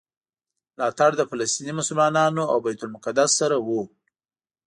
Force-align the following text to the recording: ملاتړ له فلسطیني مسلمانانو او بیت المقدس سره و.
ملاتړ 0.75 1.11
له 1.19 1.23
فلسطیني 1.29 1.73
مسلمانانو 1.79 2.43
او 2.51 2.57
بیت 2.65 2.79
المقدس 2.83 3.29
سره 3.39 3.55
و. 3.67 3.69